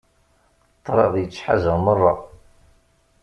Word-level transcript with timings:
Ṭṭraḍ 0.77 1.13
yettḥaz-aɣ 1.17 1.77
merra. 1.85 2.13